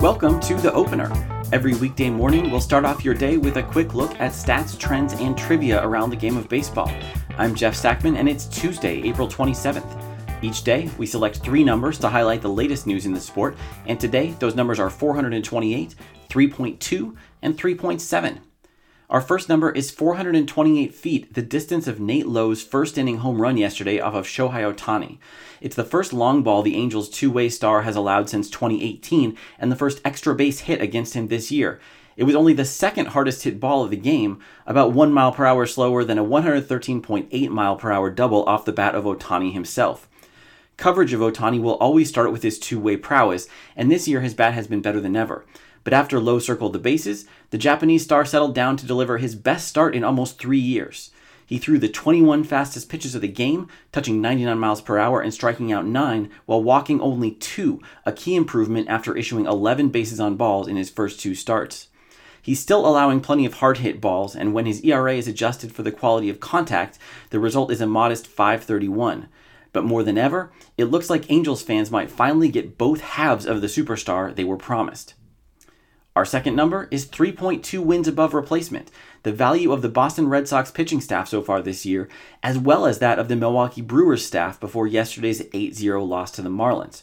Welcome 0.00 0.38
to 0.42 0.54
The 0.54 0.72
Opener. 0.72 1.10
Every 1.52 1.74
weekday 1.74 2.08
morning, 2.08 2.52
we'll 2.52 2.60
start 2.60 2.84
off 2.84 3.04
your 3.04 3.14
day 3.14 3.36
with 3.36 3.56
a 3.56 3.64
quick 3.64 3.94
look 3.94 4.12
at 4.20 4.30
stats, 4.30 4.78
trends, 4.78 5.14
and 5.14 5.36
trivia 5.36 5.84
around 5.84 6.10
the 6.10 6.16
game 6.16 6.36
of 6.36 6.48
baseball. 6.48 6.88
I'm 7.36 7.52
Jeff 7.52 7.74
Sackmann, 7.74 8.16
and 8.16 8.28
it's 8.28 8.46
Tuesday, 8.46 9.02
April 9.02 9.26
27th. 9.26 10.00
Each 10.40 10.62
day, 10.62 10.88
we 10.98 11.06
select 11.06 11.38
three 11.38 11.64
numbers 11.64 11.98
to 11.98 12.08
highlight 12.08 12.42
the 12.42 12.48
latest 12.48 12.86
news 12.86 13.06
in 13.06 13.12
the 13.12 13.20
sport, 13.20 13.56
and 13.86 13.98
today, 13.98 14.36
those 14.38 14.54
numbers 14.54 14.78
are 14.78 14.88
428, 14.88 15.96
3.2, 16.28 17.16
and 17.42 17.58
3.7. 17.58 18.38
Our 19.08 19.20
first 19.20 19.48
number 19.48 19.70
is 19.70 19.92
428 19.92 20.92
feet, 20.92 21.34
the 21.34 21.42
distance 21.42 21.86
of 21.86 22.00
Nate 22.00 22.26
Lowe's 22.26 22.64
first 22.64 22.98
inning 22.98 23.18
home 23.18 23.40
run 23.40 23.56
yesterday 23.56 24.00
off 24.00 24.14
of 24.14 24.26
Shohei 24.26 24.74
Ohtani. 24.74 25.18
It's 25.60 25.76
the 25.76 25.84
first 25.84 26.12
long 26.12 26.42
ball 26.42 26.62
the 26.62 26.74
Angels' 26.74 27.08
two 27.08 27.30
way 27.30 27.48
star 27.48 27.82
has 27.82 27.94
allowed 27.94 28.28
since 28.28 28.50
2018, 28.50 29.38
and 29.60 29.70
the 29.70 29.76
first 29.76 30.00
extra 30.04 30.34
base 30.34 30.60
hit 30.60 30.82
against 30.82 31.14
him 31.14 31.28
this 31.28 31.52
year. 31.52 31.78
It 32.16 32.24
was 32.24 32.34
only 32.34 32.52
the 32.52 32.64
second 32.64 33.06
hardest 33.08 33.44
hit 33.44 33.60
ball 33.60 33.84
of 33.84 33.90
the 33.90 33.96
game, 33.96 34.40
about 34.66 34.92
1 34.92 35.12
mile 35.12 35.30
per 35.30 35.46
hour 35.46 35.66
slower 35.66 36.02
than 36.02 36.18
a 36.18 36.24
113.8 36.24 37.48
mile 37.50 37.76
per 37.76 37.92
hour 37.92 38.10
double 38.10 38.42
off 38.46 38.64
the 38.64 38.72
bat 38.72 38.96
of 38.96 39.04
Ohtani 39.04 39.52
himself. 39.52 40.08
Coverage 40.76 41.12
of 41.12 41.20
Ohtani 41.20 41.60
will 41.60 41.76
always 41.76 42.08
start 42.08 42.32
with 42.32 42.42
his 42.42 42.58
two 42.58 42.80
way 42.80 42.96
prowess, 42.96 43.46
and 43.76 43.88
this 43.88 44.08
year 44.08 44.20
his 44.20 44.34
bat 44.34 44.54
has 44.54 44.66
been 44.66 44.82
better 44.82 45.00
than 45.00 45.14
ever. 45.14 45.46
But 45.86 45.94
after 45.94 46.18
Lowe 46.18 46.40
circled 46.40 46.72
the 46.72 46.80
bases, 46.80 47.26
the 47.50 47.58
Japanese 47.58 48.02
star 48.02 48.24
settled 48.24 48.56
down 48.56 48.76
to 48.76 48.86
deliver 48.86 49.18
his 49.18 49.36
best 49.36 49.68
start 49.68 49.94
in 49.94 50.02
almost 50.02 50.36
three 50.36 50.58
years. 50.58 51.12
He 51.46 51.58
threw 51.58 51.78
the 51.78 51.88
21 51.88 52.42
fastest 52.42 52.88
pitches 52.88 53.14
of 53.14 53.20
the 53.20 53.28
game, 53.28 53.68
touching 53.92 54.20
99 54.20 54.58
miles 54.58 54.80
per 54.80 54.98
hour 54.98 55.20
and 55.20 55.32
striking 55.32 55.70
out 55.72 55.86
9 55.86 56.28
while 56.44 56.60
walking 56.60 57.00
only 57.00 57.30
2, 57.30 57.80
a 58.04 58.10
key 58.10 58.34
improvement 58.34 58.88
after 58.88 59.16
issuing 59.16 59.46
11 59.46 59.90
bases 59.90 60.18
on 60.18 60.34
balls 60.34 60.66
in 60.66 60.74
his 60.74 60.90
first 60.90 61.20
two 61.20 61.36
starts. 61.36 61.86
He's 62.42 62.58
still 62.58 62.84
allowing 62.84 63.20
plenty 63.20 63.46
of 63.46 63.54
hard 63.54 63.78
hit 63.78 64.00
balls, 64.00 64.34
and 64.34 64.52
when 64.52 64.66
his 64.66 64.82
ERA 64.82 65.14
is 65.14 65.28
adjusted 65.28 65.70
for 65.70 65.84
the 65.84 65.92
quality 65.92 66.28
of 66.28 66.40
contact, 66.40 66.98
the 67.30 67.38
result 67.38 67.70
is 67.70 67.80
a 67.80 67.86
modest 67.86 68.26
531. 68.26 69.28
But 69.72 69.84
more 69.84 70.02
than 70.02 70.18
ever, 70.18 70.50
it 70.76 70.86
looks 70.86 71.08
like 71.08 71.30
Angels 71.30 71.62
fans 71.62 71.92
might 71.92 72.10
finally 72.10 72.48
get 72.48 72.76
both 72.76 73.02
halves 73.02 73.46
of 73.46 73.60
the 73.60 73.68
superstar 73.68 74.34
they 74.34 74.42
were 74.42 74.56
promised. 74.56 75.14
Our 76.16 76.24
second 76.24 76.56
number 76.56 76.88
is 76.90 77.04
3.2 77.04 77.78
wins 77.84 78.08
above 78.08 78.32
replacement, 78.32 78.90
the 79.22 79.32
value 79.32 79.70
of 79.70 79.82
the 79.82 79.90
Boston 79.90 80.30
Red 80.30 80.48
Sox 80.48 80.70
pitching 80.70 81.02
staff 81.02 81.28
so 81.28 81.42
far 81.42 81.60
this 81.60 81.84
year, 81.84 82.08
as 82.42 82.58
well 82.58 82.86
as 82.86 83.00
that 83.00 83.18
of 83.18 83.28
the 83.28 83.36
Milwaukee 83.36 83.82
Brewers 83.82 84.24
staff 84.24 84.58
before 84.58 84.86
yesterday's 84.86 85.42
8 85.52 85.74
0 85.74 86.02
loss 86.02 86.30
to 86.30 86.40
the 86.40 86.48
Marlins. 86.48 87.02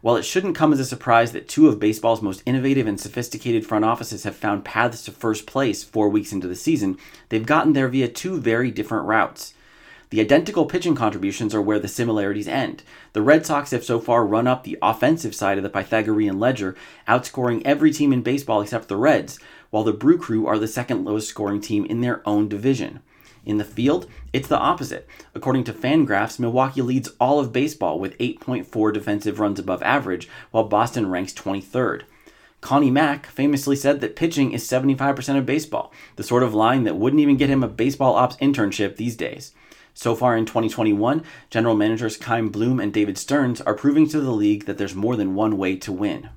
While 0.00 0.16
it 0.16 0.22
shouldn't 0.22 0.56
come 0.56 0.72
as 0.72 0.80
a 0.80 0.86
surprise 0.86 1.32
that 1.32 1.50
two 1.50 1.68
of 1.68 1.78
baseball's 1.78 2.22
most 2.22 2.42
innovative 2.46 2.86
and 2.86 2.98
sophisticated 2.98 3.66
front 3.66 3.84
offices 3.84 4.24
have 4.24 4.36
found 4.36 4.64
paths 4.64 5.04
to 5.04 5.12
first 5.12 5.46
place 5.46 5.84
four 5.84 6.08
weeks 6.08 6.32
into 6.32 6.48
the 6.48 6.56
season, 6.56 6.96
they've 7.28 7.44
gotten 7.44 7.74
there 7.74 7.88
via 7.88 8.08
two 8.08 8.40
very 8.40 8.70
different 8.70 9.04
routes. 9.04 9.52
The 10.16 10.22
identical 10.22 10.64
pitching 10.64 10.94
contributions 10.94 11.54
are 11.54 11.60
where 11.60 11.78
the 11.78 11.88
similarities 11.88 12.48
end. 12.48 12.82
The 13.12 13.20
Red 13.20 13.44
Sox 13.44 13.70
have 13.72 13.84
so 13.84 14.00
far 14.00 14.26
run 14.26 14.46
up 14.46 14.64
the 14.64 14.78
offensive 14.80 15.34
side 15.34 15.58
of 15.58 15.62
the 15.62 15.68
Pythagorean 15.68 16.40
ledger, 16.40 16.74
outscoring 17.06 17.60
every 17.66 17.90
team 17.90 18.14
in 18.14 18.22
baseball 18.22 18.62
except 18.62 18.88
the 18.88 18.96
Reds, 18.96 19.38
while 19.68 19.84
the 19.84 19.92
Brew 19.92 20.16
Crew 20.16 20.46
are 20.46 20.58
the 20.58 20.68
second 20.68 21.04
lowest 21.04 21.28
scoring 21.28 21.60
team 21.60 21.84
in 21.84 22.00
their 22.00 22.26
own 22.26 22.48
division. 22.48 23.00
In 23.44 23.58
the 23.58 23.62
field, 23.62 24.08
it's 24.32 24.48
the 24.48 24.56
opposite. 24.56 25.06
According 25.34 25.64
to 25.64 25.74
Fangraphs, 25.74 26.38
Milwaukee 26.38 26.80
leads 26.80 27.10
all 27.20 27.38
of 27.38 27.52
baseball 27.52 28.00
with 28.00 28.16
8.4 28.16 28.94
defensive 28.94 29.38
runs 29.38 29.58
above 29.58 29.82
average, 29.82 30.30
while 30.50 30.64
Boston 30.64 31.10
ranks 31.10 31.34
23rd. 31.34 32.04
Connie 32.62 32.90
Mack 32.90 33.26
famously 33.26 33.76
said 33.76 34.00
that 34.00 34.16
pitching 34.16 34.52
is 34.52 34.66
75% 34.66 35.36
of 35.36 35.44
baseball, 35.44 35.92
the 36.16 36.22
sort 36.22 36.42
of 36.42 36.54
line 36.54 36.84
that 36.84 36.96
wouldn't 36.96 37.20
even 37.20 37.36
get 37.36 37.50
him 37.50 37.62
a 37.62 37.68
baseball 37.68 38.14
ops 38.14 38.36
internship 38.36 38.96
these 38.96 39.14
days. 39.14 39.52
So 39.98 40.14
far 40.14 40.36
in 40.36 40.44
2021, 40.44 41.24
general 41.48 41.74
managers 41.74 42.22
Chaim 42.22 42.50
Bloom 42.50 42.80
and 42.80 42.92
David 42.92 43.16
Stearns 43.16 43.62
are 43.62 43.72
proving 43.72 44.06
to 44.10 44.20
the 44.20 44.30
league 44.30 44.66
that 44.66 44.76
there's 44.76 44.94
more 44.94 45.16
than 45.16 45.34
one 45.34 45.56
way 45.56 45.74
to 45.76 45.90
win. 45.90 46.28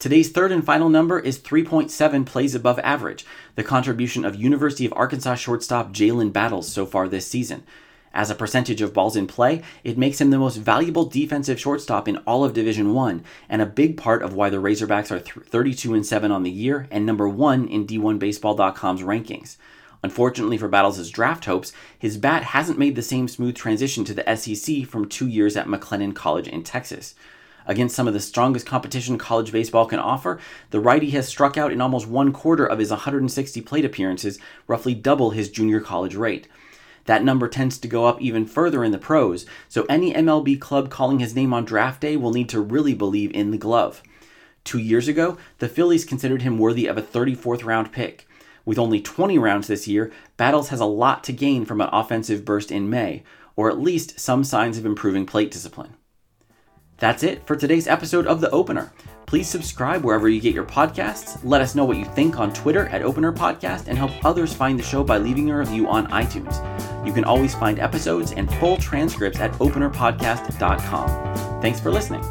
Today's 0.00 0.32
third 0.32 0.50
and 0.50 0.66
final 0.66 0.88
number 0.88 1.20
is 1.20 1.38
3.7 1.38 2.26
plays 2.26 2.56
above 2.56 2.80
average, 2.80 3.24
the 3.54 3.62
contribution 3.62 4.24
of 4.24 4.34
University 4.34 4.84
of 4.86 4.92
Arkansas 4.96 5.36
shortstop 5.36 5.92
Jalen 5.92 6.32
Battles 6.32 6.66
so 6.66 6.84
far 6.84 7.06
this 7.06 7.28
season. 7.28 7.62
As 8.12 8.28
a 8.28 8.34
percentage 8.34 8.82
of 8.82 8.92
balls 8.92 9.14
in 9.14 9.28
play, 9.28 9.62
it 9.84 9.96
makes 9.96 10.20
him 10.20 10.30
the 10.30 10.38
most 10.38 10.56
valuable 10.56 11.04
defensive 11.04 11.60
shortstop 11.60 12.08
in 12.08 12.16
all 12.26 12.42
of 12.42 12.54
Division 12.54 12.92
1 12.92 13.22
and 13.48 13.62
a 13.62 13.66
big 13.66 13.96
part 13.96 14.24
of 14.24 14.34
why 14.34 14.50
the 14.50 14.56
Razorbacks 14.56 15.12
are 15.12 15.20
32 15.20 15.94
and 15.94 16.04
7 16.04 16.32
on 16.32 16.42
the 16.42 16.50
year 16.50 16.88
and 16.90 17.06
number 17.06 17.28
1 17.28 17.68
in 17.68 17.86
D1baseball.com's 17.86 19.02
rankings. 19.02 19.58
Unfortunately 20.02 20.58
for 20.58 20.68
Battles' 20.68 21.10
draft 21.10 21.46
hopes, 21.46 21.72
his 21.98 22.16
bat 22.16 22.42
hasn't 22.44 22.78
made 22.78 22.96
the 22.96 23.02
same 23.02 23.28
smooth 23.28 23.54
transition 23.54 24.04
to 24.04 24.14
the 24.14 24.36
SEC 24.36 24.86
from 24.86 25.08
two 25.08 25.26
years 25.26 25.56
at 25.56 25.66
McLennan 25.66 26.14
College 26.14 26.48
in 26.48 26.62
Texas. 26.62 27.14
Against 27.66 27.96
some 27.96 28.06
of 28.06 28.14
the 28.14 28.20
strongest 28.20 28.64
competition 28.64 29.18
college 29.18 29.50
baseball 29.50 29.86
can 29.86 29.98
offer, 29.98 30.38
the 30.70 30.80
righty 30.80 31.10
has 31.10 31.26
struck 31.26 31.56
out 31.56 31.72
in 31.72 31.80
almost 31.80 32.06
one 32.06 32.32
quarter 32.32 32.64
of 32.64 32.78
his 32.78 32.90
160 32.90 33.60
plate 33.62 33.84
appearances, 33.84 34.38
roughly 34.68 34.94
double 34.94 35.30
his 35.30 35.50
junior 35.50 35.80
college 35.80 36.14
rate. 36.14 36.46
That 37.06 37.24
number 37.24 37.48
tends 37.48 37.78
to 37.78 37.88
go 37.88 38.06
up 38.06 38.20
even 38.20 38.46
further 38.46 38.84
in 38.84 38.92
the 38.92 38.98
pros, 38.98 39.46
so 39.68 39.84
any 39.88 40.12
MLB 40.12 40.60
club 40.60 40.90
calling 40.90 41.18
his 41.18 41.34
name 41.34 41.52
on 41.52 41.64
draft 41.64 42.00
day 42.00 42.16
will 42.16 42.32
need 42.32 42.48
to 42.50 42.60
really 42.60 42.94
believe 42.94 43.32
in 43.32 43.50
the 43.50 43.58
glove. 43.58 44.02
Two 44.64 44.78
years 44.78 45.06
ago, 45.06 45.38
the 45.58 45.68
Phillies 45.68 46.04
considered 46.04 46.42
him 46.42 46.58
worthy 46.58 46.86
of 46.86 46.98
a 46.98 47.02
34th 47.02 47.64
round 47.64 47.92
pick. 47.92 48.26
With 48.66 48.78
only 48.78 49.00
20 49.00 49.38
rounds 49.38 49.68
this 49.68 49.88
year, 49.88 50.12
Battles 50.36 50.68
has 50.68 50.80
a 50.80 50.84
lot 50.84 51.24
to 51.24 51.32
gain 51.32 51.64
from 51.64 51.80
an 51.80 51.88
offensive 51.92 52.44
burst 52.44 52.70
in 52.70 52.90
May, 52.90 53.22
or 53.54 53.70
at 53.70 53.80
least 53.80 54.20
some 54.20 54.44
signs 54.44 54.76
of 54.76 54.84
improving 54.84 55.24
plate 55.24 55.50
discipline. 55.50 55.94
That's 56.98 57.22
it 57.22 57.46
for 57.46 57.56
today's 57.56 57.86
episode 57.86 58.26
of 58.26 58.40
The 58.40 58.50
Opener. 58.50 58.92
Please 59.26 59.48
subscribe 59.48 60.04
wherever 60.04 60.28
you 60.28 60.40
get 60.40 60.54
your 60.54 60.64
podcasts. 60.64 61.38
Let 61.44 61.60
us 61.60 61.74
know 61.74 61.84
what 61.84 61.96
you 61.96 62.04
think 62.04 62.38
on 62.38 62.52
Twitter 62.52 62.86
at 62.86 63.02
Opener 63.02 63.32
Podcast 63.32 63.88
and 63.88 63.98
help 63.98 64.12
others 64.24 64.54
find 64.54 64.78
the 64.78 64.84
show 64.84 65.04
by 65.04 65.18
leaving 65.18 65.50
a 65.50 65.58
review 65.58 65.88
on 65.88 66.06
iTunes. 66.08 66.56
You 67.06 67.12
can 67.12 67.24
always 67.24 67.54
find 67.54 67.78
episodes 67.78 68.32
and 68.32 68.50
full 68.54 68.78
transcripts 68.78 69.40
at 69.40 69.52
openerpodcast.com. 69.54 71.60
Thanks 71.60 71.80
for 71.80 71.90
listening. 71.90 72.24